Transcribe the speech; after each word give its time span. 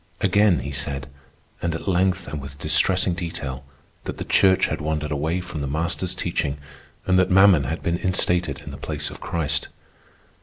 Again 0.19 0.61
he 0.61 0.71
said, 0.71 1.05
and 1.61 1.75
at 1.75 1.87
length 1.87 2.27
and 2.27 2.41
with 2.41 2.57
distressing 2.57 3.13
detail, 3.13 3.63
that 4.05 4.17
the 4.17 4.25
Church 4.25 4.65
had 4.65 4.81
wandered 4.81 5.11
away 5.11 5.41
from 5.41 5.61
the 5.61 5.67
Master's 5.67 6.15
teaching, 6.15 6.57
and 7.05 7.19
that 7.19 7.29
Mammon 7.29 7.65
had 7.65 7.83
been 7.83 7.97
instated 7.97 8.61
in 8.61 8.71
the 8.71 8.77
place 8.77 9.11
of 9.11 9.21
Christ. 9.21 9.67